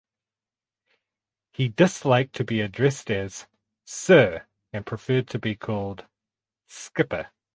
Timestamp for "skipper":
6.65-7.27